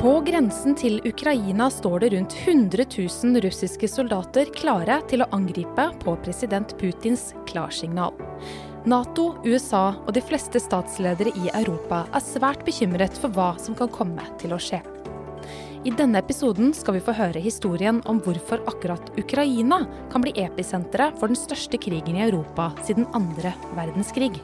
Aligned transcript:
På 0.00 0.14
grensen 0.24 0.72
til 0.80 0.94
Ukraina 1.04 1.66
står 1.68 2.00
det 2.00 2.08
rundt 2.14 2.32
100 2.46 2.86
000 2.88 3.42
russiske 3.44 3.88
soldater 3.88 4.48
klare 4.56 4.94
til 5.10 5.20
å 5.20 5.26
angripe 5.36 5.84
på 6.00 6.14
president 6.24 6.70
Putins 6.80 7.34
klarsignal. 7.50 8.14
Nato, 8.88 9.26
USA 9.44 9.90
og 10.06 10.14
de 10.16 10.22
fleste 10.24 10.62
statsledere 10.64 11.34
i 11.36 11.52
Europa 11.52 12.06
er 12.16 12.24
svært 12.24 12.64
bekymret 12.64 13.20
for 13.20 13.36
hva 13.36 13.50
som 13.60 13.76
kan 13.76 13.92
komme 13.92 14.24
til 14.40 14.56
å 14.56 14.60
skje. 14.62 14.80
I 15.84 15.92
denne 15.92 16.22
episoden 16.24 16.72
skal 16.76 16.96
vi 16.96 17.02
få 17.04 17.12
høre 17.20 17.42
historien 17.44 18.00
om 18.08 18.22
hvorfor 18.24 18.64
akkurat 18.72 19.12
Ukraina 19.20 19.82
kan 20.08 20.24
bli 20.24 20.32
episenteret 20.40 21.20
for 21.20 21.28
den 21.28 21.36
største 21.36 21.76
krigen 21.76 22.16
i 22.16 22.24
Europa 22.30 22.70
siden 22.88 23.04
andre 23.12 23.52
verdenskrig. 23.76 24.40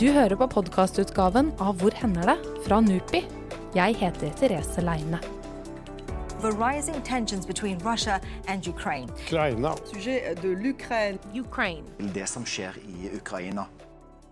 Du 0.00 0.10
hører 0.12 0.36
på 0.36 0.46
podkastutgaven 0.52 1.52
av 1.60 1.78
Hvor 1.80 1.94
hender 1.96 2.22
det? 2.28 2.36
fra 2.66 2.80
NUPI. 2.80 3.22
Jeg 3.74 3.96
heter 3.96 4.32
Therese 4.36 4.82
Leine. 4.84 5.20
The 6.42 6.50
rising 6.52 7.02
tensions 7.02 7.46
between 7.46 7.78
Russia 7.78 8.20
and 8.48 8.66
Ukraine. 8.68 9.08
Ukraina. 9.26 9.72
Sujet 9.92 10.42
de 10.42 10.48
l'Ukraine. 10.54 11.18
Ukraine. 11.34 11.86
det 12.14 12.28
som 12.28 12.44
skjer 12.44 12.76
i 12.88 13.10
Ukraina. 13.16 13.64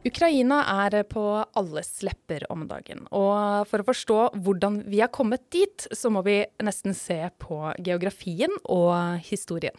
Ukraina 0.04 0.58
er 0.84 0.98
på 1.08 1.22
alles 1.56 2.02
lepper 2.04 2.44
om 2.52 2.66
dagen. 2.68 3.06
Og 3.08 3.64
for 3.70 3.80
å 3.80 3.86
forstå 3.88 4.18
hvordan 4.44 4.82
vi 4.92 5.00
er 5.00 5.12
kommet 5.12 5.46
dit, 5.54 5.86
så 5.96 6.10
må 6.12 6.20
vi 6.26 6.42
nesten 6.64 6.92
se 6.96 7.16
på 7.40 7.60
geografien 7.80 8.52
og 8.68 9.22
historien. 9.24 9.76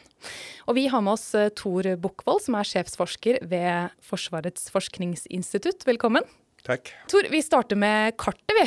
Og 0.65 0.79
vi 0.79 0.87
har 0.89 1.05
med 1.05 1.13
oss 1.13 1.27
eh, 1.37 1.51
Tor 1.53 1.91
Bukkvold, 2.01 2.41
som 2.47 2.57
er 2.57 2.71
sjefsforsker 2.71 3.43
ved 3.51 3.93
Forsvarets 4.01 4.71
forskningsinstitutt. 4.73 5.85
Velkommen. 5.85 6.25
Takk. 6.65 6.89
Tor, 7.11 7.29
vi 7.29 7.45
starter 7.45 7.77
med 7.77 8.17
kartet, 8.17 8.57
vi. 8.57 8.65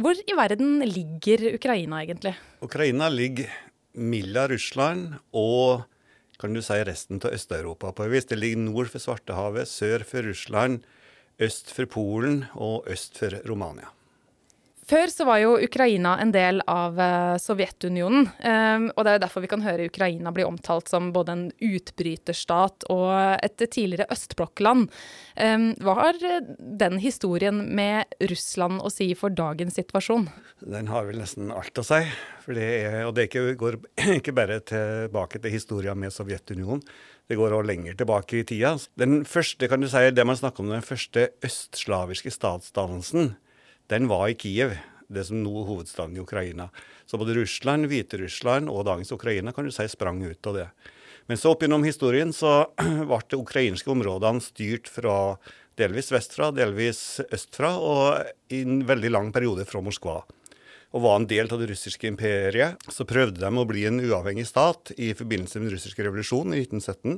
Hvor 0.00 0.16
i 0.16 0.36
verden 0.40 0.80
ligger 0.88 1.50
Ukraina 1.52 2.00
egentlig? 2.00 2.32
Ukraina 2.64 3.12
ligger 3.12 3.52
mellom 3.94 4.48
Russland 4.56 5.18
og 5.36 5.84
kan 6.44 6.52
du 6.52 6.60
si 6.60 6.76
resten 6.84 7.22
av 7.24 7.32
Øst-Europa 7.32 7.94
på 7.96 8.04
et 8.04 8.12
vis. 8.12 8.26
Det 8.28 8.36
ligger 8.36 8.60
nord 8.60 8.90
for 8.92 9.00
Svartehavet, 9.00 9.64
sør 9.70 10.04
for 10.04 10.26
Russland, 10.28 10.82
øst 11.40 11.72
for 11.72 11.88
Polen 11.88 12.44
og 12.52 12.84
øst 12.92 13.16
for 13.16 13.32
Romania. 13.48 13.88
Før 14.84 15.08
så 15.08 15.24
var 15.24 15.38
jo 15.40 15.54
Ukraina 15.64 16.18
en 16.20 16.32
del 16.34 16.60
av 16.68 16.98
eh, 17.00 17.36
Sovjetunionen. 17.40 18.26
Um, 18.44 18.90
og 18.92 19.06
det 19.06 19.14
er 19.14 19.22
derfor 19.22 19.44
vi 19.44 19.48
kan 19.48 19.64
høre 19.64 19.86
Ukraina 19.88 20.32
bli 20.34 20.44
omtalt 20.44 20.90
som 20.92 21.08
både 21.14 21.32
en 21.32 21.44
utbryterstat 21.56 22.84
og 22.92 23.08
et 23.40 23.64
tidligere 23.64 24.10
østblokkland. 24.12 24.90
Um, 25.40 25.70
hva 25.80 25.96
har 26.02 26.20
den 26.58 27.00
historien 27.00 27.62
med 27.76 28.12
Russland 28.28 28.82
å 28.84 28.92
si 28.92 29.08
for 29.16 29.32
dagens 29.32 29.78
situasjon? 29.80 30.28
Den 30.60 30.92
har 30.92 31.08
vel 31.08 31.22
nesten 31.22 31.54
alt 31.54 31.80
å 31.80 31.86
si. 31.86 32.02
Det 32.44 32.68
er, 32.84 33.00
og 33.08 33.14
det 33.16 33.30
går 33.32 33.80
ikke 34.18 34.36
bare 34.36 34.60
tilbake 34.68 35.40
til 35.40 35.54
historien 35.54 35.98
med 35.98 36.12
Sovjetunionen. 36.12 36.84
Det 37.24 37.38
går 37.40 37.54
også 37.56 37.70
lenger 37.70 37.96
tilbake 37.96 38.42
i 38.42 38.44
tida. 38.44 38.74
Den 39.00 39.22
første, 39.24 39.64
kan 39.70 39.80
du 39.80 39.88
si, 39.88 40.02
det 40.12 40.28
man 40.28 40.36
snakker 40.36 40.60
om 40.60 40.74
den 40.74 40.84
første 40.84 41.30
østslaviske 41.46 42.28
statsdannelsen, 42.34 43.32
den 43.92 44.08
var 44.08 44.28
i 44.28 44.36
Kiev, 44.38 44.76
det 45.12 45.26
som 45.28 45.42
nå 45.44 45.52
er 45.60 45.68
hovedstaden 45.68 46.16
i 46.16 46.22
Ukraina. 46.22 46.70
Så 47.06 47.20
både 47.20 47.36
Russland, 47.36 47.88
Hviterussland 47.90 48.70
og 48.72 48.86
dagens 48.88 49.12
Ukraina 49.12 49.52
kan 49.52 49.66
du 49.66 49.72
si 49.74 49.86
sprang 49.92 50.22
ut 50.24 50.48
av 50.48 50.56
det. 50.56 50.68
Men 51.28 51.40
så 51.40 51.54
opp 51.54 51.64
gjennom 51.64 51.84
historien 51.84 52.32
så 52.36 52.66
ble 53.08 53.20
de 53.28 53.40
ukrainske 53.40 53.90
områdene 53.92 54.44
styrt 54.44 54.88
fra 54.92 55.36
delvis 55.78 56.12
vestfra, 56.14 56.50
delvis 56.54 57.20
østfra, 57.32 57.74
og 57.80 58.52
i 58.52 58.62
en 58.62 58.84
veldig 58.86 59.10
lang 59.12 59.30
periode 59.34 59.66
fra 59.68 59.82
Moskva. 59.84 60.20
Og 60.94 61.02
var 61.02 61.18
en 61.18 61.26
del 61.26 61.48
av 61.50 61.58
det 61.58 61.72
russiske 61.72 62.06
imperiet. 62.06 62.78
Så 62.86 63.06
prøvde 63.08 63.42
de 63.42 63.50
å 63.50 63.66
bli 63.66 63.82
en 63.88 63.98
uavhengig 63.98 64.46
stat 64.46 64.92
i 64.94 65.10
forbindelse 65.18 65.58
med 65.58 65.68
den 65.68 65.74
russiske 65.74 66.06
revolusjonen 66.06 66.54
i 66.54 66.62
1917. 66.62 67.16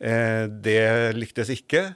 Eh, 0.00 0.46
det 0.50 0.82
lyktes 1.14 1.52
ikke. 1.54 1.92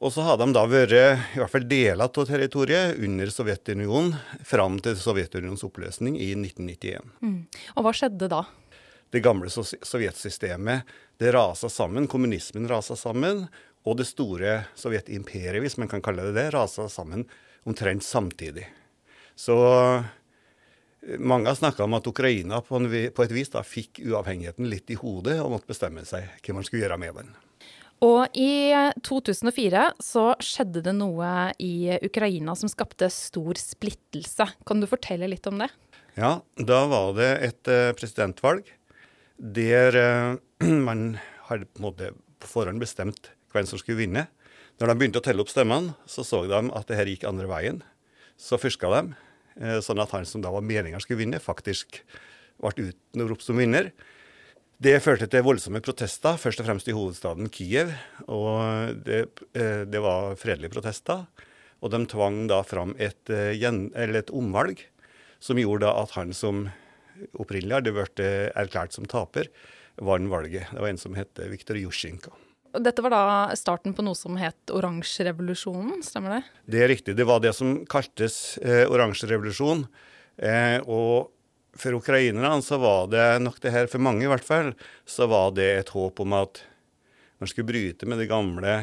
Og 0.00 0.12
så 0.14 0.24
har 0.24 0.38
de 0.40 0.46
da 0.56 0.62
vært 0.64 0.94
i 0.96 1.40
hvert 1.40 1.52
fall 1.52 1.66
deler 1.68 2.06
av 2.06 2.24
territoriet 2.24 2.96
under 3.04 3.32
Sovjetunionen 3.32 4.14
fram 4.48 4.78
til 4.80 4.96
Sovjetunionens 4.96 5.64
oppløsning 5.66 6.16
i 6.16 6.30
1991. 6.38 7.10
Mm. 7.20 7.42
Og 7.76 7.84
hva 7.84 7.92
skjedde 7.96 8.30
da? 8.32 8.46
Det 9.12 9.20
gamle 9.20 9.50
sovjetsystemet 9.52 10.88
det 11.20 11.34
rasa 11.36 11.68
sammen, 11.68 12.06
kommunismen 12.08 12.68
rasa 12.70 12.96
sammen, 12.96 13.44
og 13.84 13.98
det 13.98 14.06
store 14.08 14.62
sovjetimperiet, 14.78 15.60
hvis 15.60 15.76
man 15.80 15.88
kan 15.90 16.00
kalle 16.04 16.30
det 16.30 16.36
det, 16.38 16.46
rasa 16.54 16.88
sammen 16.88 17.26
omtrent 17.68 18.04
samtidig. 18.04 18.64
Så 19.36 19.56
mange 21.18 21.48
har 21.48 21.60
snakka 21.60 21.84
om 21.84 21.98
at 21.98 22.08
Ukraina 22.08 22.62
på, 22.64 22.80
et 22.80 23.36
vis 23.36 23.52
da 23.52 23.64
fikk 23.64 24.00
uavhengigheten 24.04 24.68
litt 24.68 24.92
i 24.92 24.98
hodet 25.00 25.38
og 25.40 25.52
måtte 25.56 25.72
bestemme 25.72 26.04
seg 26.08 26.28
hva 26.40 26.56
man 26.56 26.64
skulle 26.64 26.86
gjøre 26.86 27.00
med 27.00 27.20
den. 27.20 27.32
Og 28.00 28.32
i 28.32 28.72
2004 29.04 29.82
så 30.00 30.22
skjedde 30.40 30.80
det 30.86 30.94
noe 30.96 31.50
i 31.60 31.92
Ukraina 32.00 32.54
som 32.56 32.70
skapte 32.72 33.10
stor 33.12 33.60
splittelse. 33.60 34.46
Kan 34.64 34.80
du 34.80 34.88
fortelle 34.88 35.28
litt 35.28 35.44
om 35.50 35.60
det? 35.60 35.68
Ja, 36.16 36.38
da 36.56 36.80
var 36.88 37.12
det 37.18 37.30
et 37.44 37.70
uh, 37.70 37.92
presidentvalg 37.96 38.64
der 39.36 39.96
uh, 39.96 40.40
man 40.88 41.18
hadde 41.50 41.68
på, 41.68 41.80
en 41.80 41.86
måte 41.90 42.12
på 42.40 42.48
forhånd 42.48 42.80
bestemt 42.80 43.34
hvem 43.52 43.68
som 43.68 43.80
skulle 43.80 44.00
vinne. 44.00 44.26
Når 44.80 44.88
de 44.88 44.96
begynte 44.96 45.20
å 45.20 45.24
telle 45.24 45.44
opp 45.44 45.52
stemmene, 45.52 45.92
så 46.08 46.24
så 46.24 46.46
de 46.48 46.60
at 46.72 46.88
det 46.88 46.96
her 46.96 47.10
gikk 47.10 47.28
andre 47.28 47.50
veien. 47.50 47.82
Så 48.40 48.56
forska 48.60 48.88
de, 48.96 49.02
uh, 49.60 49.78
sånn 49.84 50.00
at 50.00 50.16
han 50.16 50.24
som 50.28 50.40
da 50.40 50.52
var 50.54 50.64
meninga 50.64 51.02
skulle 51.04 51.20
vinne, 51.20 51.42
faktisk 51.42 52.00
ble 52.60 52.94
utropt 53.12 53.44
som 53.44 53.60
vinner. 53.60 53.92
Det 54.80 54.94
førte 55.04 55.26
til 55.28 55.44
voldsomme 55.44 55.82
protester, 55.84 56.38
først 56.40 56.62
og 56.62 56.64
fremst 56.64 56.86
i 56.88 56.94
hovedstaden 56.96 57.50
Kiev. 57.52 57.90
Og 58.32 58.94
det, 59.04 59.26
det 59.52 60.00
var 60.00 60.38
fredelige 60.40 60.72
protester. 60.72 61.26
Og 61.84 61.92
de 61.92 62.00
tvang 62.08 62.46
da 62.48 62.62
fram 62.64 62.94
et, 62.96 63.20
et 63.28 64.32
omvalg 64.32 64.80
som 65.40 65.60
gjorde 65.60 65.88
at 65.88 66.14
han 66.16 66.32
som 66.36 66.62
opprinnelig 67.36 67.76
hadde 67.76 67.92
blitt 67.92 68.22
erklært 68.24 68.96
som 68.96 69.04
taper, 69.04 69.50
vant 70.00 70.32
valget. 70.32 70.72
Det 70.72 70.80
var 70.80 70.92
en 70.94 71.00
som 71.02 71.18
het 71.18 71.42
Viktor 71.52 71.76
Jusjinko. 71.76 72.32
Dette 72.80 73.02
var 73.04 73.12
da 73.12 73.24
starten 73.58 73.92
på 73.96 74.04
noe 74.06 74.16
som 74.16 74.38
het 74.40 74.72
oransjerevolusjonen, 74.72 76.04
stemmer 76.06 76.38
det? 76.38 76.40
Det 76.70 76.80
er 76.84 76.90
riktig. 76.92 77.16
Det 77.18 77.26
var 77.28 77.42
det 77.42 77.52
som 77.58 77.82
kaltes 77.90 78.56
eh, 78.62 78.86
oransjerevolusjon. 78.88 79.84
Eh, 80.40 80.78
og 80.86 81.34
for 81.78 81.98
ukrainerne 81.98 82.62
så 82.64 82.78
var 82.82 83.10
det 83.12 83.26
nok 83.44 83.60
det 83.62 83.74
her, 83.74 83.90
for 83.90 84.02
mange 84.02 84.26
i 84.26 84.30
hvert 84.30 84.46
fall, 84.46 84.72
så 85.06 85.28
var 85.30 85.54
det 85.56 85.68
et 85.78 85.92
håp 85.94 86.22
om 86.24 86.34
at 86.40 86.62
man 87.40 87.50
skulle 87.50 87.70
bryte 87.70 88.08
med 88.08 88.20
det 88.20 88.28
gamle, 88.30 88.82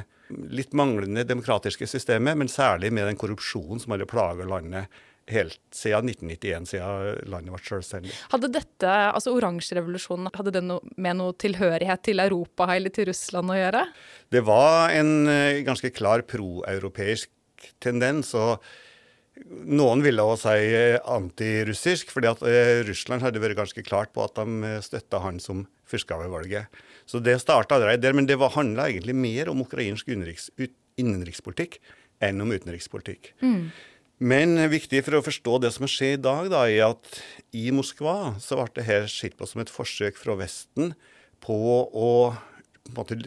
litt 0.52 0.74
manglende 0.76 1.24
demokratiske 1.28 1.88
systemet, 1.88 2.38
men 2.40 2.50
særlig 2.52 2.92
med 2.96 3.08
den 3.08 3.20
korrupsjonen 3.20 3.80
som 3.80 3.94
hadde 3.94 4.10
plaga 4.10 4.48
landet 4.48 4.98
helt 5.28 5.60
siden 5.76 6.08
1991, 6.10 6.70
siden 6.72 7.30
landet 7.32 7.52
ble 7.52 7.62
selvstendig. 7.68 8.14
Hadde 8.32 8.50
dette, 8.56 8.92
altså 9.12 9.34
oransjerevolusjonen, 9.36 10.32
hadde 10.36 10.54
det 10.56 10.64
med 10.64 11.20
noe 11.20 11.36
tilhørighet 11.36 12.04
til 12.08 12.24
Europa 12.24 12.70
eller 12.76 12.94
til 12.96 13.10
Russland 13.12 13.52
å 13.52 13.58
gjøre? 13.60 13.84
Det 14.32 14.44
var 14.48 14.96
en 14.96 15.12
ganske 15.68 15.92
klar 15.96 16.24
proeuropeisk 16.28 17.32
tendens. 17.84 18.32
og 18.40 18.64
noen 19.46 20.02
ville 20.06 20.24
også 20.24 20.54
si 20.56 20.78
antirussisk, 21.14 22.12
fordi 22.14 22.30
at 22.32 22.44
Russland 22.88 23.26
hadde 23.26 23.42
vært 23.44 23.60
ganske 23.60 23.84
klart 23.86 24.14
på 24.16 24.24
at 24.26 24.40
de 24.40 24.78
støtta 24.86 25.22
han 25.24 25.42
som 25.44 25.66
fyrste 25.88 26.18
ved 26.20 26.32
valget. 26.34 26.80
Så 27.08 27.22
det 27.24 27.38
starta 27.44 27.78
allerede 27.78 28.04
der, 28.04 28.16
men 28.18 28.28
det 28.28 28.40
handla 28.40 28.90
egentlig 28.90 29.16
mer 29.16 29.52
om 29.52 29.64
ukrainsk 29.64 30.10
innenrikspolitikk 30.12 31.78
enn 32.24 32.42
om 32.44 32.52
utenrikspolitikk. 32.52 33.32
Mm. 33.44 33.70
Men 34.18 34.58
viktig 34.72 35.04
for 35.06 35.20
å 35.20 35.26
forstå 35.26 35.60
det 35.62 35.72
som 35.76 35.86
skjer 35.86 36.16
i 36.16 36.22
dag, 36.22 36.50
da, 36.50 36.64
er 36.66 36.90
at 36.90 37.20
i 37.56 37.70
Moskva 37.76 38.34
så 38.42 38.58
ble 38.58 38.72
det 38.80 38.88
her 38.88 39.06
sett 39.12 39.38
på 39.38 39.46
som 39.46 39.62
et 39.62 39.72
forsøk 39.72 40.18
fra 40.18 40.34
Vesten 40.40 40.96
på 41.46 41.58
å 41.86 42.12
på 42.88 42.94
en 42.94 42.98
måte, 42.98 43.18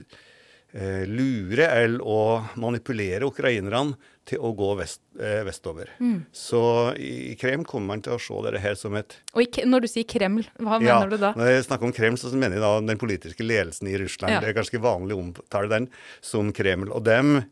lure 1.10 1.66
eller 1.66 2.02
å 2.06 2.40
manipulere 2.62 3.26
ukrainerne 3.26 3.96
til 4.30 4.42
å 4.44 4.52
gå 4.56 4.70
vest, 4.78 5.00
eh, 5.18 5.42
vestover. 5.46 5.90
Mm. 6.00 6.24
Så 6.34 6.60
i 7.00 7.36
Kreml 7.40 7.66
kommer 7.68 7.94
man 7.94 8.04
til 8.06 8.16
å 8.16 8.20
se 8.22 8.38
dette 8.46 8.62
her 8.62 8.76
som 8.78 8.96
et 8.98 9.16
Og 9.34 9.42
i, 9.42 9.64
Når 9.66 9.84
du 9.84 9.88
sier 9.90 10.08
Kreml, 10.08 10.46
hva 10.58 10.80
ja, 10.80 10.98
mener 10.98 11.10
du 11.10 11.16
da? 11.20 11.32
Når 11.38 11.52
jeg 11.52 11.66
snakker 11.68 11.88
om 11.88 11.94
Kreml, 11.96 12.18
så 12.20 12.32
mener 12.34 12.58
jeg 12.58 12.64
da 12.64 12.72
den 12.80 13.00
politiske 13.00 13.46
ledelsen 13.46 13.90
i 13.90 13.98
Russland. 14.00 14.36
Ja. 14.36 14.42
Det 14.42 14.52
er 14.52 14.58
ganske 14.60 14.82
vanlig 14.82 15.16
å 15.16 15.24
omtale 15.24 15.72
den 15.72 15.88
som 16.24 16.52
Kreml. 16.56 16.92
Og 16.94 17.04
dem 17.06 17.44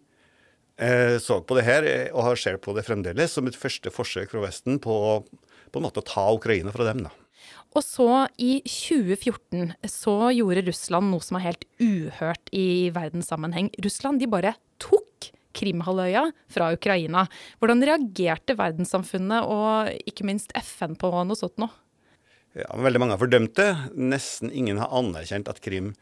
eh, 0.79 1.17
så 1.23 1.41
på 1.43 1.59
det 1.59 1.67
her, 1.67 1.89
og 2.13 2.29
har 2.31 2.41
sett 2.41 2.63
på 2.65 2.75
det 2.77 2.87
fremdeles, 2.87 3.35
som 3.35 3.49
et 3.51 3.59
første 3.59 3.93
forsøk 3.95 4.35
fra 4.35 4.45
Vesten 4.47 4.79
på, 4.83 4.99
på 5.73 5.81
en 5.81 5.89
måte 5.89 6.05
å 6.05 6.07
ta 6.07 6.29
Ukraina 6.35 6.75
fra 6.75 6.87
dem. 6.91 7.07
da. 7.09 7.15
Og 7.77 7.85
så, 7.85 8.09
i 8.41 8.59
2014, 8.65 9.75
så 9.93 10.17
gjorde 10.35 10.65
Russland 10.71 11.13
noe 11.13 11.25
som 11.25 11.37
er 11.39 11.51
helt 11.51 11.67
uhørt 11.83 12.51
i 12.57 12.89
verdenssammenheng. 12.95 13.71
Russland 13.85 14.23
de 14.23 14.31
bare 14.31 14.55
tok 14.83 15.31
Krimhalvøya 15.59 16.29
fra 16.53 16.71
Ukraina. 16.77 17.27
Hvordan 17.59 17.85
reagerte 17.87 18.57
verdenssamfunnet 18.59 19.49
og 19.51 19.91
ikke 20.09 20.27
minst 20.29 20.55
FN 20.57 20.97
på 20.99 21.11
noe 21.19 21.39
sånt 21.39 21.59
nå? 21.61 21.71
Ja, 22.57 22.71
veldig 22.75 23.03
mange 23.03 23.15
har 23.15 23.23
fordømt 23.23 23.59
det. 23.59 23.71
Nesten 23.95 24.51
ingen 24.55 24.81
har 24.81 24.95
anerkjent 24.95 25.51
at 25.51 25.61
Krim 25.65 25.93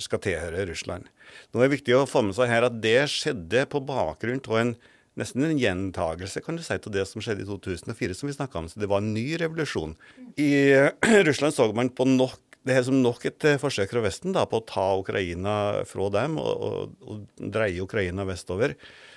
skal 0.00 0.22
tilhøre 0.24 0.64
Russland. 0.70 1.10
Nå 1.52 1.60
er 1.60 1.68
det 1.68 1.76
viktig 1.76 1.98
å 1.98 2.08
få 2.08 2.24
med 2.24 2.36
seg 2.38 2.48
her 2.48 2.64
at 2.66 2.80
det 2.82 3.04
skjedde 3.12 3.66
på 3.70 3.82
bakgrunn 3.84 4.40
av 4.48 4.58
en 4.62 4.74
nesten 5.18 5.44
en 5.44 5.58
gjentagelse 5.60 6.40
kan 6.44 6.56
du 6.56 6.62
si, 6.64 6.76
til 6.80 6.94
det 6.94 7.04
som 7.08 7.20
skjedde 7.24 7.44
i 7.44 7.48
2004, 7.48 8.16
som 8.16 8.30
vi 8.30 8.36
snakka 8.36 8.62
om. 8.62 8.68
Så 8.70 8.80
det 8.80 8.88
var 8.88 9.02
en 9.02 9.12
ny 9.14 9.26
revolusjon. 9.40 9.94
I 10.40 10.52
Russland 11.28 11.56
så 11.56 11.68
man 11.76 11.92
på 11.92 12.06
nok 12.08 12.40
det 12.66 12.76
er 12.76 12.84
som 12.86 12.98
nok 13.02 13.24
et 13.26 13.44
eh, 13.48 13.58
forsøk 13.60 13.90
fra 13.90 14.02
Vesten 14.04 14.34
da, 14.36 14.44
på 14.46 14.60
å 14.60 14.66
ta 14.66 14.84
Ukraina 15.00 15.54
fra 15.88 16.08
dem 16.14 16.36
og, 16.38 16.52
og, 16.52 16.92
og 17.02 17.48
dreie 17.54 17.82
Ukraina 17.82 18.26
vestover. 18.28 18.76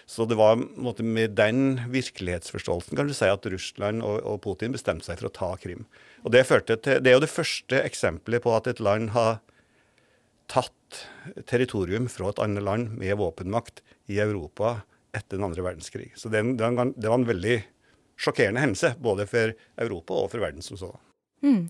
Så 0.09 0.25
det 0.30 0.38
var 0.38 0.57
måte, 0.57 1.06
med 1.06 1.33
den 1.38 1.80
virkelighetsforståelsen 1.94 2.97
kan 2.97 3.09
du 3.09 3.13
si 3.18 3.30
at 3.30 3.45
Russland 3.50 4.06
og, 4.06 4.19
og, 4.21 4.39
Putin 4.45 4.74
bestemte 4.74 5.07
seg 5.07 5.21
for 5.21 5.30
å 5.30 5.36
ta 5.38 5.51
Krim. 5.62 5.86
Og 6.25 6.33
Det, 6.33 6.45
til, 6.50 7.01
det 7.01 7.12
er 7.12 7.18
jo 7.18 7.25
det 7.25 7.33
første 7.33 7.81
eksempelet 7.86 8.45
på 8.45 8.53
at 8.57 8.69
et 8.69 8.81
land 8.81 9.13
har 9.18 9.39
tatt 10.50 11.06
territorium 11.50 12.09
fra 12.09 12.30
et 12.30 12.41
annet 12.41 12.65
land 12.65 12.94
med 12.98 13.18
våpenmakt 13.18 13.81
i 14.09 14.21
Europa 14.21 14.80
etter 15.15 15.38
den 15.38 15.48
andre 15.48 15.65
verdenskrig. 15.65 16.12
Så 16.18 16.30
det, 16.33 16.44
det 16.57 17.09
var 17.09 17.18
en 17.18 17.30
veldig 17.30 17.57
sjokkerende 18.18 18.62
hendelse, 18.62 18.94
både 19.01 19.25
for 19.30 19.53
Europa 19.81 20.21
og 20.21 20.31
for 20.33 20.45
verden 20.45 20.65
som 20.65 20.77
sådan. 20.80 21.04
Mm. 21.43 21.67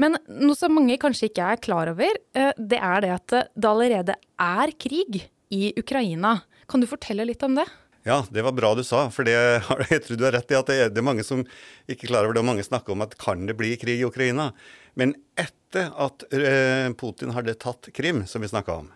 Men 0.00 0.16
noe 0.28 0.56
som 0.56 0.72
mange 0.74 0.96
kanskje 1.00 1.28
ikke 1.30 1.50
er 1.52 1.60
klar 1.62 1.90
over, 1.92 2.18
eh, 2.34 2.52
det 2.56 2.78
er 2.78 3.04
det 3.04 3.12
at 3.16 3.36
det 3.54 3.70
allerede 3.70 4.16
er 4.40 4.72
krig 4.78 5.22
i 5.50 5.70
Ukraina. 5.78 6.40
Kan 6.70 6.82
du 6.82 6.88
fortelle 6.90 7.26
litt 7.26 7.42
om 7.42 7.58
det? 7.58 7.66
Ja, 8.06 8.22
det 8.30 8.42
var 8.46 8.54
bra 8.56 8.74
du 8.74 8.84
sa. 8.86 9.08
For 9.12 9.28
det, 9.28 9.34
jeg 9.92 10.04
tror 10.06 10.16
du 10.16 10.24
har 10.28 10.36
rett 10.38 10.52
i 10.52 10.58
at 10.58 10.70
det 10.70 10.78
er, 10.78 10.92
det 10.92 11.02
er 11.02 11.08
mange 11.10 11.26
som 11.26 11.42
ikke 11.90 12.06
er 12.06 12.12
klar 12.12 12.28
over 12.28 12.36
det. 12.36 12.44
Og 12.44 12.48
mange 12.52 12.66
snakker 12.66 12.94
om 12.94 13.04
at 13.04 13.18
kan 13.20 13.44
det 13.48 13.58
bli 13.58 13.74
krig 13.80 14.00
i 14.00 14.08
Ukraina? 14.08 14.50
Men 14.98 15.14
etter 15.38 15.92
at 16.00 16.24
eh, 16.34 16.88
Putin 16.98 17.34
hadde 17.36 17.58
tatt 17.60 17.92
Krim, 17.94 18.24
som 18.26 18.42
vi 18.42 18.50
snakka 18.50 18.80
om, 18.82 18.88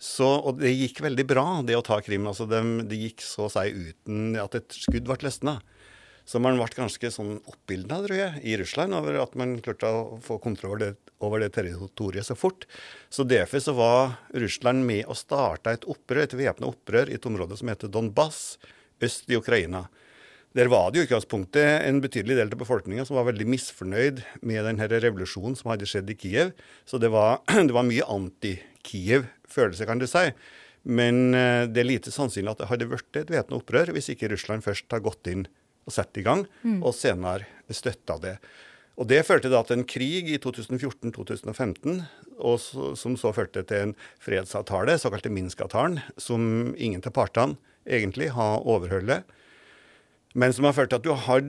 så, 0.00 0.26
og 0.26 0.58
det 0.58 0.72
gikk 0.74 0.98
veldig 1.04 1.24
bra, 1.28 1.44
det 1.64 1.76
å 1.78 1.84
ta 1.84 2.00
Krim. 2.04 2.26
altså 2.28 2.48
Det 2.50 2.60
de 2.90 2.98
gikk 3.06 3.22
så 3.24 3.46
å 3.46 3.52
si 3.52 3.70
uten 3.72 4.34
at 4.40 4.56
et 4.58 4.74
skudd 4.76 5.06
ble 5.06 5.16
løsna. 5.22 5.60
Så 6.24 6.40
man 6.40 6.56
ble 6.56 6.66
ganske 6.72 7.10
sånn 7.12 7.36
oppildna, 7.50 8.00
i 8.40 8.56
Russland 8.56 8.96
over 8.96 9.18
at 9.20 9.34
man 9.36 9.58
klarte 9.64 9.90
å 9.92 10.20
få 10.24 10.38
kontroll 10.40 10.86
over 11.24 11.42
det, 11.42 11.50
territoriet 11.56 12.26
så 12.26 12.36
fort. 12.36 12.64
Så 13.12 13.26
derfor 13.28 13.60
så 13.60 13.74
var 13.76 14.16
Russland 14.32 14.86
med 14.88 15.04
å 15.06 15.16
starte 15.16 15.76
et 15.76 15.84
opprør, 15.84 16.24
et 16.24 16.36
væpna 16.38 16.70
opprør 16.72 17.12
i 17.12 17.18
et 17.18 17.28
område 17.28 17.58
som 17.60 17.68
heter 17.68 17.92
Donbass, 17.92 18.56
øst 19.04 19.28
i 19.28 19.36
Ukraina. 19.36 19.86
Der 20.54 20.70
var 20.70 20.92
det 20.92 21.00
i 21.00 21.04
utgangspunktet 21.08 21.82
en 21.82 21.98
betydelig 22.00 22.36
del 22.38 22.52
av 22.52 22.60
befolkninga 22.60 23.04
som 23.04 23.18
var 23.18 23.26
veldig 23.26 23.46
misfornøyd 23.50 24.20
med 24.46 24.64
denne 24.68 24.86
revolusjonen 24.88 25.56
som 25.58 25.72
hadde 25.72 25.88
skjedd 25.90 26.12
i 26.14 26.16
Kiev. 26.16 26.52
Så 26.86 27.00
det 27.02 27.10
var, 27.12 27.42
det 27.68 27.74
var 27.74 27.84
mye 27.88 28.06
anti-Kiev-følelse, 28.14 29.88
kan 29.88 30.00
du 30.00 30.06
si. 30.08 30.28
Men 30.84 31.34
eh, 31.34 31.64
det 31.66 31.82
er 31.82 31.88
lite 31.88 32.14
sannsynlig 32.14 32.54
at 32.54 32.62
det 32.62 32.70
hadde 32.70 32.88
blitt 32.88 33.18
et 33.18 33.32
væpna 33.34 33.58
opprør 33.58 33.92
hvis 33.96 34.12
ikke 34.14 34.30
Russland 34.30 34.64
først 34.64 34.86
har 34.94 35.02
gått 35.04 35.32
inn 35.32 35.46
og 35.84 35.92
satt 35.92 36.16
i 36.20 36.24
gang, 36.24 36.46
mm. 36.62 36.80
og 36.82 36.94
senere 36.96 37.48
støtta 37.72 38.18
det. 38.22 38.38
Og 38.94 39.08
Det 39.10 39.24
førte 39.26 39.50
da 39.50 39.62
til 39.66 39.80
en 39.80 39.88
krig 39.90 40.28
i 40.30 40.38
2014-2015, 40.38 42.02
som 42.98 43.16
så 43.18 43.32
førte 43.34 43.64
til 43.66 43.88
en 43.88 43.94
fredsavtale, 44.22 44.94
såkalte 45.02 45.32
Minsk-avtalen, 45.34 45.98
som 46.16 46.74
ingen 46.78 47.02
av 47.02 47.14
partene 47.16 47.58
egentlig 47.84 48.30
har 48.36 48.62
overholdt, 48.62 49.26
men 50.34 50.54
som 50.54 50.66
har 50.66 50.76
ført 50.76 50.92
til 50.92 51.02
at 51.02 51.06
du 51.06 51.12
har, 51.26 51.42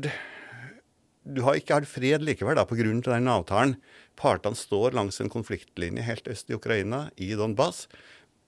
du 1.25 1.39
har 1.45 1.57
ikke 1.57 1.79
hatt 1.79 1.89
fred 1.89 2.25
likevel 2.25 2.57
da, 2.57 2.65
pga. 2.69 2.85
den 2.85 3.29
avtalen. 3.29 3.77
Partene 4.17 4.57
står 4.57 4.97
langs 4.97 5.21
en 5.21 5.29
konfliktlinje 5.29 6.05
helt 6.05 6.27
øst 6.27 6.49
i 6.49 6.57
Ukraina, 6.57 7.09
i 7.17 7.33
Donbas, 7.37 7.87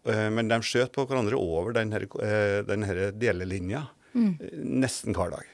eh, 0.10 0.30
men 0.30 0.50
de 0.50 0.62
skjøt 0.62 0.94
på 0.94 1.06
hverandre 1.06 1.38
over 1.38 1.74
denne, 1.78 2.02
eh, 2.22 2.62
denne 2.66 3.12
delelinja 3.14 3.88
Mm. 4.16 4.38
Nesten 4.82 5.16
hver 5.16 5.32
dag. 5.34 5.50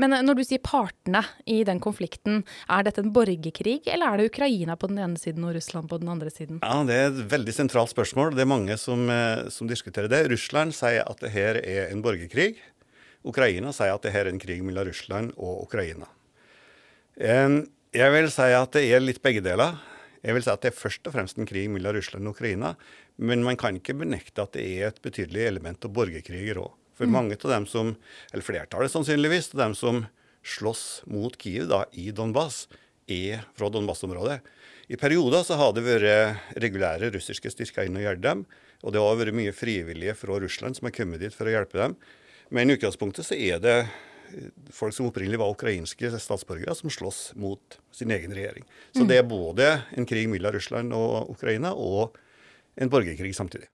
Men 0.00 0.14
eh, 0.16 0.22
når 0.24 0.38
du 0.38 0.44
sier 0.46 0.62
partene 0.64 1.22
i 1.46 1.60
den 1.66 1.80
konflikten, 1.82 2.42
er 2.72 2.86
dette 2.86 3.02
en 3.04 3.12
borgerkrig, 3.14 3.80
eller 3.86 4.08
er 4.08 4.20
det 4.20 4.30
Ukraina 4.32 4.78
på 4.80 4.90
den 4.90 5.00
ene 5.04 5.20
siden 5.20 5.46
og 5.46 5.54
Russland 5.56 5.90
på 5.90 6.00
den 6.02 6.10
andre 6.12 6.32
siden? 6.34 6.62
Ja, 6.62 6.80
Det 6.88 6.96
er 6.96 7.10
et 7.10 7.20
veldig 7.32 7.54
sentralt 7.54 7.92
spørsmål. 7.92 8.34
Det 8.36 8.44
er 8.46 8.52
mange 8.54 8.78
som, 8.80 9.08
eh, 9.10 9.48
som 9.54 9.70
diskuterer 9.70 10.08
det. 10.08 10.26
Russland 10.32 10.74
sier 10.74 11.04
at 11.04 11.20
det 11.20 11.32
her 11.34 11.60
er 11.62 11.92
en 11.92 12.02
borgerkrig. 12.02 12.56
Ukraina 13.24 13.72
sier 13.74 13.94
at 13.94 14.02
det 14.02 14.14
her 14.14 14.26
er 14.26 14.32
en 14.32 14.40
krig 14.40 14.62
mellom 14.64 14.88
Russland 14.88 15.34
og 15.36 15.66
Ukraina. 15.66 16.06
Jeg 17.18 18.12
vil 18.14 18.28
si 18.30 18.46
at 18.54 18.76
det 18.76 18.84
er 18.94 19.00
litt 19.02 19.18
begge 19.24 19.42
deler. 19.42 19.74
Jeg 20.22 20.36
vil 20.36 20.44
si 20.44 20.50
at 20.52 20.62
det 20.62 20.70
er 20.70 20.78
først 20.78 21.06
og 21.08 21.14
fremst 21.16 21.38
en 21.38 21.48
krig 21.48 21.66
mellom 21.72 21.96
Russland 21.96 22.28
og 22.28 22.36
Ukraina. 22.36 22.76
Men 23.18 23.42
man 23.42 23.58
kan 23.58 23.78
ikke 23.78 23.96
benekte 23.98 24.44
at 24.44 24.54
det 24.54 24.62
er 24.78 24.92
et 24.92 25.00
betydelig 25.02 25.48
element 25.48 25.82
av 25.82 25.94
borgerkriger 25.96 26.60
òg. 26.62 26.77
For 26.98 27.06
mm. 27.06 27.14
mange 27.14 27.38
av 27.38 27.54
dem 27.54 27.66
som, 27.70 27.94
eller 28.32 28.44
flertallet 28.44 28.92
sannsynligvis, 28.92 29.52
av 29.54 29.62
dem 29.62 29.78
som 29.78 30.04
slåss 30.42 30.84
mot 31.10 31.34
Kiev 31.40 31.68
da, 31.70 31.84
i 31.92 32.10
Donbas, 32.14 32.66
er 33.08 33.44
fra 33.56 33.70
Donbas-området. 33.72 34.40
I 34.88 34.96
perioder 34.96 35.44
så 35.44 35.58
har 35.60 35.74
det 35.76 35.84
vært 35.84 36.58
regulære 36.60 37.10
russiske 37.12 37.52
styrker 37.52 37.88
inn 37.88 37.96
og 38.00 38.04
hjulpet 38.04 38.24
dem. 38.24 38.44
Og 38.86 38.94
det 38.94 39.02
har 39.02 39.18
vært 39.20 39.36
mye 39.36 39.54
frivillige 39.56 40.14
fra 40.16 40.38
Russland 40.40 40.78
som 40.78 40.88
har 40.88 40.94
kommet 40.96 41.20
dit 41.22 41.34
for 41.34 41.48
å 41.48 41.52
hjelpe 41.52 41.80
dem. 41.80 41.96
Men 42.54 42.70
i 42.70 42.78
utgangspunktet 42.78 43.26
så 43.26 43.36
er 43.36 43.60
det 43.60 43.78
folk 44.74 44.94
som 44.96 45.08
opprinnelig 45.08 45.40
var 45.40 45.52
ukrainske 45.52 46.10
statsborgere, 46.20 46.76
som 46.76 46.92
slåss 46.92 47.32
mot 47.40 47.78
sin 47.94 48.12
egen 48.14 48.34
regjering. 48.36 48.64
Så 48.92 49.04
mm. 49.04 49.08
det 49.10 49.18
er 49.20 49.28
både 49.28 49.70
en 49.96 50.08
krig 50.08 50.28
mellom 50.30 50.56
Russland 50.56 50.96
og 50.96 51.32
Ukraina 51.34 51.74
og 51.74 52.16
en 52.78 52.92
borgerkrig 52.92 53.34
samtidig. 53.36 53.68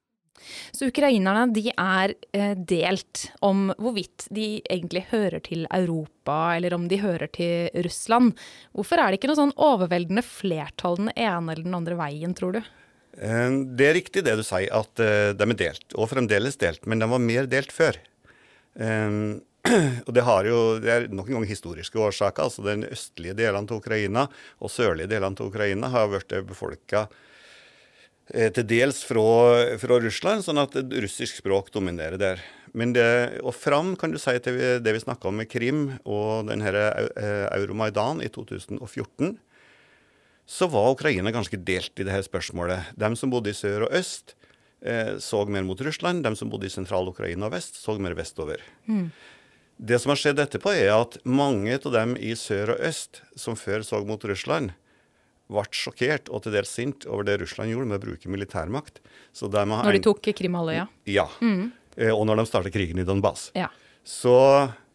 Så 0.75 0.89
ukrainerne 0.91 1.47
de 1.55 1.69
er 1.71 2.15
eh, 2.37 2.55
delt 2.57 3.27
om 3.45 3.69
hvorvidt 3.79 4.27
de 4.35 4.59
egentlig 4.63 5.07
hører 5.13 5.43
til 5.45 5.67
Europa, 5.71 6.57
eller 6.57 6.77
om 6.77 6.89
de 6.91 7.01
hører 7.03 7.31
til 7.35 7.71
Russland. 7.87 8.35
Hvorfor 8.75 9.01
er 9.01 9.11
det 9.11 9.21
ikke 9.21 9.31
noe 9.33 9.41
sånn 9.41 9.55
overveldende 9.57 10.25
flertall 10.27 10.99
den 11.01 11.13
ene 11.15 11.55
eller 11.55 11.65
den 11.65 11.79
andre 11.79 11.99
veien, 12.01 12.35
tror 12.37 12.59
du? 12.59 12.61
Eh, 13.17 13.49
det 13.79 13.89
er 13.89 13.99
riktig 14.01 14.27
det 14.27 14.37
du 14.41 14.45
sier, 14.47 14.71
at 14.75 15.03
eh, 15.03 15.33
de 15.37 15.49
er 15.49 15.61
delt, 15.65 15.89
og 15.95 16.11
fremdeles 16.13 16.61
delt. 16.61 16.85
Men 16.91 17.03
de 17.03 17.11
var 17.15 17.25
mer 17.33 17.51
delt 17.51 17.75
før. 17.75 18.01
Og 20.05 20.11
det 20.13 20.23
jo 20.45 20.57
det 20.83 20.91
er 20.93 21.05
nok 21.15 21.29
en 21.31 21.39
gang 21.39 21.45
historiske 21.49 21.97
årsaker. 21.97 22.43
altså 22.43 22.65
Den 22.67 22.83
østlige 22.85 23.37
delene 23.39 23.65
av 23.65 23.79
Ukraina 23.79 24.27
og 24.59 24.73
sørlige 24.73 25.09
delene 25.15 25.39
av 25.39 25.47
Ukraina 25.47 25.89
har 25.95 26.11
vært 26.11 26.35
befolka 26.45 27.07
Eh, 27.07 27.31
til 28.29 28.65
dels 28.65 29.03
fra, 29.05 29.23
fra, 29.77 29.99
Russland, 30.01 30.45
sånn 30.47 30.63
at 30.63 30.77
russisk 31.05 31.43
språk 31.43 31.69
dominerer 31.75 32.17
der. 32.21 32.45
Men 32.75 32.95
det, 32.97 33.07
og 33.45 33.55
fram 33.55 33.93
kan 34.01 34.15
du 34.15 34.19
si 34.19 34.33
til 34.43 34.57
det 34.83 34.95
vi 34.97 35.03
snakka 35.03 35.29
om 35.31 35.37
med 35.39 35.51
Krim 35.51 35.83
og 36.03 36.49
denne 36.49 36.73
eh, 36.73 37.45
Euromaidan 37.55 38.23
i 38.25 38.31
2014, 38.33 39.37
så 40.45 40.69
var 40.69 40.93
Ukraina 40.93 41.33
ganske 41.33 41.57
delt 41.57 42.01
i 42.01 42.07
dette 42.07 42.27
spørsmålet. 42.27 42.91
De 42.99 43.13
som 43.17 43.31
bodde 43.33 43.53
i 43.53 43.57
sør 43.57 43.87
og 43.87 43.95
øst, 43.97 44.35
eh, 44.83 45.17
så 45.23 45.45
mer 45.47 45.65
mot 45.65 45.81
Russland. 45.81 46.25
De 46.25 46.35
som 46.37 46.51
bodde 46.51 46.67
i 46.67 46.75
sentral-Ukraina 46.75 47.47
og 47.47 47.55
vest, 47.55 47.79
så 47.81 47.97
mer 47.99 48.17
vestover. 48.19 48.61
Mm. 48.89 49.11
Det 49.79 50.01
som 50.01 50.13
har 50.13 50.21
skjedd 50.21 50.43
etterpå, 50.43 50.75
er 50.75 50.93
at 50.95 51.17
mange 51.25 51.79
av 51.79 51.93
dem 51.95 52.17
i 52.19 52.35
sør 52.39 52.75
og 52.75 52.83
øst, 52.91 53.23
som 53.37 53.57
før 53.59 53.87
så 53.87 54.03
mot 54.07 54.25
Russland, 54.25 54.75
ble 55.53 55.65
sjokkert 55.77 56.31
og 56.33 56.45
til 56.45 56.55
dels 56.57 56.73
sint 56.73 57.05
over 57.11 57.27
det 57.29 57.39
Russland 57.43 57.73
gjorde 57.73 57.91
med 57.91 58.01
å 58.01 58.05
bruke 58.07 58.33
militærmakt. 58.33 59.01
Når 59.37 59.99
de 59.99 60.03
tok 60.05 60.31
Krimhalvøya? 60.37 60.87
Ja. 61.11 61.29
Mm. 61.45 61.73
Eh, 61.97 62.13
og 62.15 62.25
når 62.29 62.41
de 62.41 62.47
startet 62.49 62.75
krigen 62.75 63.03
i 63.03 63.07
Donbas. 63.07 63.51
Ja. 63.59 63.69
Så 64.05 64.35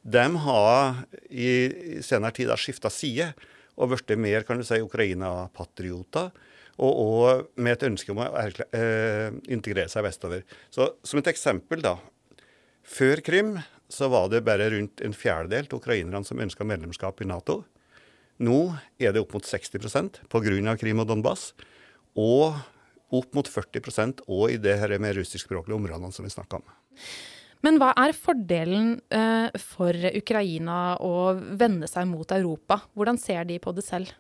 de 0.01 0.25
har 0.45 1.01
i 1.29 2.01
senere 2.05 2.35
tid 2.35 2.51
skifta 2.57 2.91
side 2.93 3.31
og 3.79 3.93
blitt 3.93 4.11
mer 4.19 4.45
kan 4.47 4.59
du 4.59 4.65
si, 4.67 4.79
Ukraina-patrioter. 4.83 6.31
Og, 6.79 6.93
og, 6.95 7.47
med 7.59 7.75
et 7.75 7.89
ønske 7.89 8.13
om 8.13 8.21
å 8.23 8.27
eh, 8.31 9.33
integrere 9.51 9.91
seg 9.91 10.05
vestover. 10.05 10.45
Så 10.71 10.93
Som 11.03 11.19
et 11.19 11.27
eksempel, 11.31 11.81
da. 11.83 11.97
Før 12.87 13.19
Krim 13.23 13.57
så 13.91 14.07
var 14.11 14.29
det 14.31 14.45
bare 14.47 14.69
rundt 14.71 15.01
en 15.03 15.15
fjerdedel 15.15 15.67
av 15.67 15.81
ukrainerne 15.81 16.23
som 16.25 16.39
ønska 16.39 16.63
medlemskap 16.67 17.19
i 17.19 17.27
Nato. 17.27 17.63
Nå 18.39 18.59
er 19.01 19.13
det 19.13 19.23
opp 19.23 19.33
mot 19.35 19.45
60% 19.45 20.21
pga. 20.31 20.75
Krim 20.79 21.03
og 21.03 21.09
Donbas. 21.09 21.51
Og 22.19 22.55
opp 23.09 23.35
mot 23.35 23.47
40% 23.49 24.23
og 24.27 24.53
i 24.53 24.61
det 24.61 24.77
her 24.79 24.95
med 25.01 25.17
russiskspråklige 25.17 25.77
områdene 25.77 26.13
som 26.13 26.25
vi 26.25 26.33
snakka 26.33 26.61
om. 26.61 26.71
Men 27.65 27.79
hva 27.81 27.91
er 27.99 28.15
fordelen 28.15 28.93
eh, 29.11 29.49
for 29.59 29.95
Ukraina 30.15 30.95
å 31.03 31.33
vende 31.35 31.89
seg 31.91 32.07
mot 32.07 32.29
Europa? 32.31 32.79
Hvordan 32.95 33.19
ser 33.19 33.43
de 33.49 33.57
på 33.59 33.73
det 33.75 33.83
selv? 33.83 34.13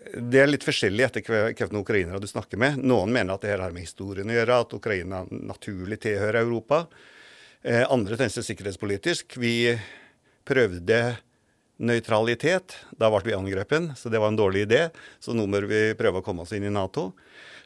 Det 0.00 0.38
er 0.40 0.48
litt 0.48 0.64
forskjellig 0.64 1.04
etter 1.04 1.24
hvilke 1.26 1.66
ukrainere 1.76 2.20
du 2.22 2.28
snakker 2.30 2.60
med. 2.60 2.78
Noen 2.80 3.10
mener 3.12 3.34
at 3.34 3.42
det 3.44 3.50
her 3.52 3.64
har 3.64 3.74
med 3.74 3.84
historien 3.84 4.30
å 4.30 4.36
gjøre, 4.36 4.60
at 4.62 4.76
Ukraina 4.78 5.24
naturlig 5.28 6.00
tilhører 6.06 6.40
Europa. 6.44 6.84
Eh, 7.60 7.82
andre 7.90 8.16
tenker 8.16 8.46
sikkerhetspolitisk. 8.46 9.36
Vi 9.42 9.74
prøvde 10.48 11.00
nøytralitet. 11.80 12.76
Da 13.00 13.10
ble 13.12 13.22
vi 13.26 13.36
angrepet, 13.36 13.92
så 13.98 14.12
det 14.12 14.20
var 14.20 14.32
en 14.32 14.38
dårlig 14.38 14.66
idé. 14.68 14.82
Så 15.20 15.34
nå 15.36 15.46
bør 15.50 15.66
vi 15.70 15.82
prøve 15.98 16.20
å 16.20 16.26
komme 16.26 16.44
oss 16.44 16.52
inn 16.56 16.68
i 16.68 16.72
Nato. 16.72 17.10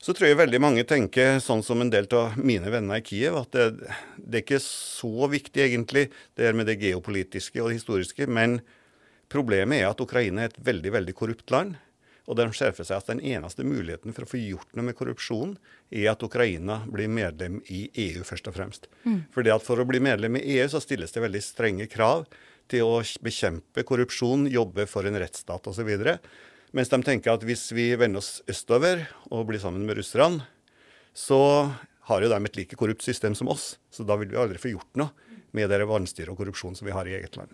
Så 0.04 0.12
tror 0.12 0.28
jeg 0.28 0.36
veldig 0.36 0.60
mange 0.60 0.84
tenker 0.84 1.38
sånn 1.40 1.62
som 1.64 1.80
en 1.80 1.90
del 1.92 2.06
av 2.12 2.36
mine 2.36 2.68
venner 2.68 3.00
i 3.00 3.04
Kiev, 3.06 3.38
at 3.40 3.56
det, 3.56 3.88
det 4.20 4.40
er 4.40 4.44
ikke 4.44 4.60
så 4.60 5.30
viktig 5.32 5.62
egentlig, 5.64 6.10
det 6.36 6.44
her 6.44 6.56
med 6.56 6.68
det 6.68 6.76
geopolitiske 6.82 7.62
og 7.62 7.70
det 7.70 7.78
historiske. 7.78 8.28
Men 8.28 8.58
problemet 9.32 9.80
er 9.80 9.88
at 9.88 10.04
Ukraina 10.04 10.44
er 10.44 10.52
et 10.52 10.60
veldig, 10.60 10.92
veldig 10.98 11.16
korrupt 11.16 11.54
land. 11.54 11.78
Og 12.28 12.36
de 12.36 12.46
skjerfer 12.56 12.86
seg 12.88 13.00
at 13.00 13.08
den 13.10 13.20
eneste 13.20 13.64
muligheten 13.64 14.14
for 14.16 14.24
å 14.24 14.28
få 14.28 14.40
gjort 14.40 14.70
noe 14.76 14.88
med 14.90 14.96
korrupsjon, 14.96 15.56
er 15.92 16.10
at 16.12 16.24
Ukraina 16.24 16.82
blir 16.88 17.10
medlem 17.12 17.58
i 17.72 17.86
EU, 18.06 18.22
først 18.24 18.48
og 18.48 18.56
fremst. 18.56 18.88
Mm. 19.04 19.26
Fordi 19.32 19.52
at 19.52 19.64
For 19.64 19.80
å 19.80 19.88
bli 19.88 20.00
medlem 20.04 20.36
i 20.40 20.44
EU 20.58 20.68
så 20.72 20.80
stilles 20.84 21.12
det 21.12 21.24
veldig 21.24 21.42
strenge 21.44 21.88
krav 21.92 22.24
til 22.70 22.86
å 22.86 23.00
bekjempe 23.24 23.84
korrupsjon, 23.86 24.48
jobbe 24.50 24.86
for 24.90 25.06
en 25.08 25.18
rettsstat 25.20 25.66
osv. 25.70 25.90
Mens 26.74 26.90
de 26.90 27.00
tenker 27.06 27.34
at 27.34 27.44
hvis 27.46 27.68
vi 27.76 27.92
vender 27.98 28.22
oss 28.22 28.40
østover 28.50 29.06
og 29.30 29.46
blir 29.50 29.62
sammen 29.62 29.84
med 29.86 30.00
russerne, 30.00 30.46
så 31.14 31.70
har 32.08 32.24
jo 32.24 32.28
de 32.32 32.38
et 32.48 32.58
like 32.58 32.76
korrupt 32.76 33.04
system 33.04 33.36
som 33.38 33.48
oss. 33.52 33.76
Så 33.90 34.04
da 34.04 34.16
vil 34.20 34.32
vi 34.32 34.40
aldri 34.40 34.60
få 34.60 34.74
gjort 34.74 34.98
noe 35.00 35.14
med 35.54 35.70
det 35.70 35.84
vanstyret 35.86 36.32
og 36.32 36.40
korrupsjon 36.40 36.74
som 36.74 36.88
vi 36.88 36.94
har 36.94 37.06
i 37.06 37.14
eget 37.14 37.36
land. 37.38 37.52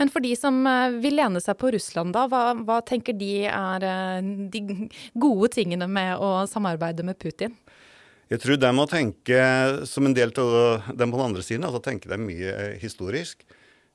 Men 0.00 0.08
for 0.12 0.24
de 0.24 0.32
som 0.38 0.62
eh, 0.66 0.94
vil 1.04 1.18
lene 1.18 1.40
seg 1.44 1.58
på 1.60 1.68
Russland, 1.74 2.14
da, 2.16 2.24
hva, 2.32 2.54
hva 2.56 2.78
tenker 2.88 3.12
de 3.12 3.44
er 3.44 3.84
eh, 3.84 4.30
de 4.54 4.88
gode 5.12 5.52
tingene 5.52 5.84
med 5.84 6.16
å 6.16 6.46
samarbeide 6.48 7.04
med 7.04 7.20
Putin? 7.20 7.52
Jeg 8.32 8.40
tror 8.40 8.56
de 8.56 8.70
må 8.72 8.86
tenke, 8.88 9.42
som 9.84 10.08
en 10.08 10.16
del 10.16 10.32
av 10.40 10.88
dem 10.96 11.12
på 11.12 11.18
den 11.18 11.26
andre 11.26 11.44
siden, 11.44 11.66
altså 11.68 11.82
tenke 11.84 12.08
dem 12.08 12.24
mye 12.24 12.54
eh, 12.56 12.78
historisk. 12.80 13.44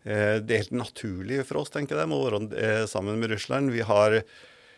Eh, 0.08 0.38
det 0.40 0.54
er 0.54 0.64
helt 0.64 0.78
naturlig 0.86 1.42
for 1.48 1.60
oss 1.62 1.74
tenker 1.74 2.00
jeg, 2.00 2.08
å 2.08 2.22
være 2.24 2.46
eh, 2.56 2.86
sammen 2.88 3.20
med 3.20 3.34
Russland. 3.34 3.74
Vi 3.76 3.84
har 3.84 4.22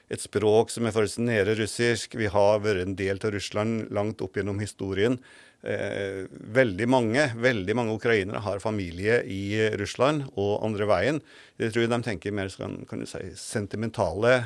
et 0.09 0.23
språk 0.23 0.71
som 0.73 0.87
er 0.87 0.95
forholdsvis 0.95 1.21
nære 1.21 1.53
russisk. 1.59 2.17
Vi 2.17 2.31
har 2.33 2.63
vært 2.63 2.81
en 2.81 2.97
del 2.97 3.21
av 3.21 3.35
Russland 3.35 3.91
langt 3.93 4.23
opp 4.25 4.39
gjennom 4.39 4.61
historien. 4.63 5.19
Eh, 5.61 6.25
veldig 6.55 6.87
mange 6.87 7.25
veldig 7.35 7.73
mange 7.75 7.97
ukrainere 7.97 8.39
har 8.45 8.61
familie 8.63 9.19
i 9.27 9.69
Russland 9.77 10.25
og 10.33 10.63
andre 10.65 10.87
veien. 10.89 11.21
Jeg 11.59 11.75
tror 11.75 11.89
de 11.91 12.01
tenker 12.07 12.33
mer 12.33 12.49
kan, 12.55 12.79
kan 12.89 13.05
si, 13.05 13.21
sentimentale 13.37 14.39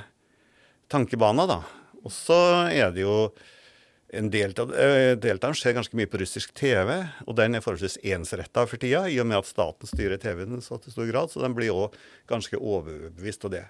tankebaner. 0.91 1.47
da. 1.47 1.61
Og 2.03 2.11
så 2.11 2.41
er 2.73 2.91
det 2.91 3.05
jo 3.05 3.31
en 4.13 4.29
del 4.33 4.53
av 4.61 4.71
deltakerne 5.21 5.57
ser 5.57 5.75
ganske 5.77 5.97
mye 5.97 6.09
på 6.09 6.19
russisk 6.21 6.53
TV, 6.57 6.91
og 7.25 7.37
den 7.39 7.57
er 7.57 7.63
forholdsvis 7.65 7.99
ensretta 8.13 8.65
for 8.69 8.81
tida, 8.81 9.05
i 9.09 9.19
og 9.21 9.29
med 9.29 9.41
at 9.41 9.49
staten 9.49 9.89
styrer 9.89 10.21
TV-en 10.21 10.61
så 10.63 10.77
til 10.81 10.93
stor 10.93 11.09
grad, 11.09 11.33
så 11.33 11.41
den 11.43 11.55
blir 11.57 11.73
òg 11.73 11.97
ganske 12.29 12.59
overbevist 12.59 13.47
av 13.49 13.55
det. 13.55 13.65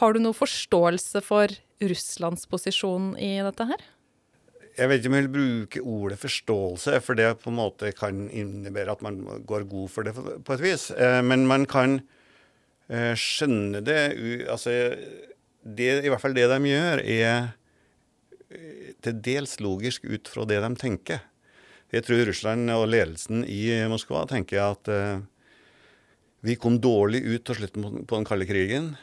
Har 0.00 0.14
du 0.14 0.22
noe 0.22 0.36
forståelse 0.36 1.22
for 1.24 1.52
Russlands 1.82 2.46
posisjon 2.50 3.14
i 3.18 3.36
dette 3.44 3.66
her? 3.68 3.84
Jeg 4.76 4.90
vet 4.90 5.00
ikke 5.00 5.08
om 5.08 5.16
jeg 5.16 5.24
vil 5.24 5.36
bruke 5.36 5.82
ordet 5.88 6.18
forståelse, 6.20 6.98
for 7.04 7.16
det 7.16 7.30
på 7.40 7.48
en 7.52 7.58
måte 7.58 7.92
kan 7.96 8.26
innebære 8.28 8.92
at 8.92 9.04
man 9.04 9.22
går 9.48 9.64
god 9.70 9.92
for 9.92 10.04
det 10.04 10.12
på 10.16 10.56
et 10.56 10.64
vis. 10.64 10.90
Eh, 10.92 11.22
men 11.24 11.46
man 11.48 11.64
kan 11.70 12.02
eh, 12.92 13.14
skjønne 13.16 13.80
det 13.84 14.00
Altså, 14.52 14.76
det, 15.64 15.88
i 16.04 16.12
hvert 16.12 16.20
fall 16.20 16.36
det 16.36 16.50
de 16.52 16.60
gjør, 16.68 17.00
er 17.00 17.54
til 19.06 19.22
dels 19.22 19.56
logisk 19.62 20.06
ut 20.06 20.28
fra 20.30 20.44
det 20.48 20.60
de 20.64 20.70
tenker. 20.78 21.22
Jeg 21.94 22.02
tror 22.02 22.24
Russland 22.26 22.70
og 22.74 22.88
ledelsen 22.90 23.44
i 23.46 23.70
Moskva 23.90 24.24
tenker 24.26 24.64
at 24.64 24.90
uh, 24.90 25.22
vi 26.46 26.56
kom 26.58 26.80
dårlig 26.82 27.22
ut 27.24 27.44
til 27.46 27.60
slutten 27.60 28.02
på 28.02 28.18
den 28.18 28.26
kalde 28.26 28.48
krigen. 28.48 28.94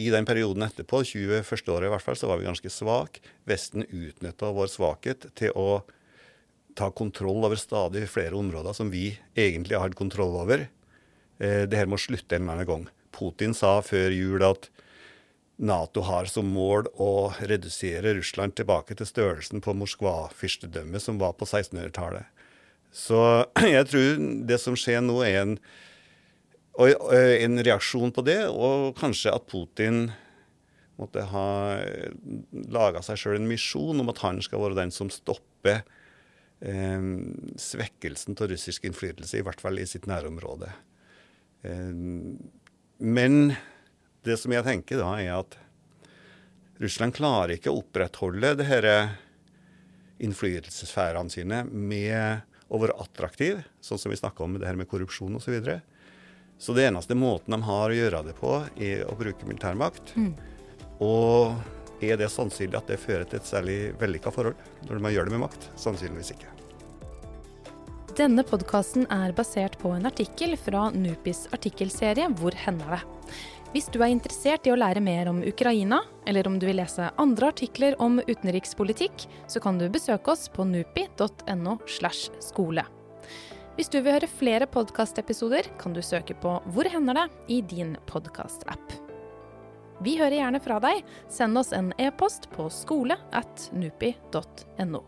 I 0.00 0.08
den 0.12 0.24
perioden 0.24 0.64
etterpå, 0.64 1.02
21. 1.04 1.44
året 1.68 1.88
i 1.88 1.92
hvert 1.92 2.04
fall, 2.04 2.16
så 2.16 2.30
var 2.30 2.40
vi 2.40 2.48
ganske 2.48 2.72
svake. 2.72 3.20
Vesten 3.48 3.84
utnytta 3.84 4.54
vår 4.56 4.70
svakhet 4.72 5.28
til 5.36 5.52
å 5.52 5.82
ta 6.78 6.88
kontroll 6.96 7.44
over 7.44 7.60
stadig 7.60 8.06
flere 8.08 8.38
områder 8.38 8.76
som 8.76 8.92
vi 8.92 9.10
egentlig 9.36 9.76
har 9.76 9.84
hatt 9.84 9.98
kontroll 9.98 10.38
over. 10.40 10.64
Uh, 11.36 11.68
det 11.68 11.76
her 11.76 11.90
må 11.90 12.00
slutte 12.00 12.38
en 12.38 12.48
eller 12.48 12.62
annen 12.62 12.70
gang. 12.72 12.88
Putin 13.12 13.52
sa 13.56 13.76
før 13.84 14.16
jul 14.16 14.48
at 14.48 14.70
Nato 15.60 16.00
har 16.06 16.24
som 16.30 16.48
mål 16.48 16.88
å 16.96 17.32
redusere 17.44 18.14
Russland 18.16 18.54
tilbake 18.56 18.96
til 18.96 19.08
størrelsen 19.08 19.60
på 19.60 19.74
Moskva-fyrstedømmet 19.76 21.04
som 21.04 21.20
var 21.20 21.34
på 21.36 21.44
1600-tallet. 21.44 22.24
Så 22.90 23.20
jeg 23.76 23.88
tror 23.90 24.24
det 24.48 24.60
som 24.62 24.78
skjer 24.78 25.04
nå, 25.04 25.18
er 25.26 25.42
en, 25.42 25.54
en 26.80 27.62
reaksjon 27.66 28.14
på 28.16 28.24
det, 28.24 28.40
og 28.48 28.96
kanskje 29.00 29.34
at 29.36 29.48
Putin 29.50 30.06
måtte 31.00 31.24
ha 31.28 31.48
laga 32.72 33.00
seg 33.04 33.20
sjøl 33.20 33.38
en 33.38 33.48
misjon 33.48 34.00
om 34.02 34.12
at 34.12 34.20
han 34.24 34.40
skal 34.44 34.64
være 34.64 34.78
den 34.82 34.92
som 34.92 35.12
stopper 35.12 35.82
eh, 36.60 37.04
svekkelsen 37.60 38.36
av 38.36 38.50
russisk 38.52 38.88
innflytelse, 38.88 39.36
i 39.36 39.44
hvert 39.44 39.60
fall 39.60 39.80
i 39.80 39.88
sitt 39.88 40.08
nærområde. 40.08 40.72
Eh, 41.68 41.92
men 43.00 43.38
det 44.26 44.36
som 44.40 44.52
jeg 44.52 44.66
tenker 44.66 45.00
da, 45.00 45.14
er 45.20 45.34
at 45.38 45.56
Russland 46.80 47.14
klarer 47.16 47.56
ikke 47.56 47.72
å 47.72 47.80
opprettholde 47.82 48.54
det 48.56 48.64
disse 48.64 48.94
innflytelsessfærene 50.20 51.32
sine 51.32 51.62
med 51.64 52.44
å 52.70 52.78
være 52.80 52.98
attraktiv, 53.02 53.62
sånn 53.80 53.98
som 53.98 54.12
vi 54.12 54.18
snakka 54.20 54.44
om 54.44 54.54
med 54.54 54.62
det 54.62 54.68
her 54.68 54.78
med 54.78 54.88
korrupsjon 54.88 55.36
osv. 55.36 55.48
Så, 55.48 55.54
videre. 55.56 55.80
så 56.60 56.76
det 56.76 56.86
eneste 56.90 57.16
måten 57.16 57.56
de 57.56 57.62
har 57.66 57.90
å 57.90 57.96
gjøre 57.96 58.22
det 58.28 58.36
på, 58.38 58.54
er 58.76 59.04
å 59.08 59.16
bruke 59.18 59.48
militærmakt. 59.48 60.14
Mm. 60.16 60.34
Og 61.00 62.04
er 62.04 62.20
det 62.20 62.30
sannsynlig 62.32 62.78
at 62.78 62.88
det 62.92 63.00
fører 63.00 63.26
til 63.28 63.40
et 63.40 63.48
særlig 63.48 63.78
vellykka 64.00 64.32
forhold 64.32 64.88
når 64.88 65.04
man 65.04 65.14
gjør 65.16 65.28
det 65.28 65.36
med 65.36 65.44
makt? 65.46 65.68
Sannsynligvis 65.80 66.34
ikke. 66.36 66.56
Denne 68.20 68.44
podkasten 68.44 69.06
er 69.12 69.32
basert 69.32 69.78
på 69.80 69.94
en 69.94 70.08
artikkel 70.08 70.56
fra 70.60 70.88
Nupis 70.92 71.46
artikkelserie 71.54 72.26
Hvor 72.36 72.56
hender 72.58 72.98
det? 72.98 73.02
Hvis 73.70 73.86
du 73.94 74.00
er 74.02 74.10
interessert 74.10 74.64
i 74.66 74.72
å 74.74 74.78
lære 74.78 74.98
mer 74.98 75.28
om 75.30 75.44
Ukraina, 75.46 76.00
eller 76.26 76.48
om 76.48 76.56
du 76.58 76.64
vil 76.66 76.80
lese 76.80 77.06
andre 77.22 77.52
artikler 77.52 77.94
om 78.02 78.18
utenrikspolitikk, 78.18 79.28
så 79.46 79.62
kan 79.62 79.78
du 79.78 79.86
besøke 79.86 80.32
oss 80.32 80.48
på 80.50 80.66
nupi.no. 80.66 81.76
slash 81.86 82.32
skole. 82.42 82.82
Hvis 83.78 83.92
du 83.92 84.00
vil 84.00 84.16
høre 84.16 84.26
flere 84.26 84.66
podkastepisoder, 84.66 85.70
kan 85.78 85.94
du 85.94 86.02
søke 86.02 86.34
på 86.34 86.56
Hvor 86.74 86.90
hender 86.90 87.14
det? 87.14 87.28
i 87.46 87.60
din 87.62 87.94
podkastapp. 88.10 88.98
Vi 90.02 90.16
hører 90.18 90.40
gjerne 90.40 90.60
fra 90.64 90.80
deg. 90.82 91.06
Send 91.30 91.58
oss 91.60 91.70
en 91.76 91.94
e-post 92.00 92.50
på 92.50 92.66
skole 92.74 93.20
at 93.30 93.70
nupi.no. 93.70 95.04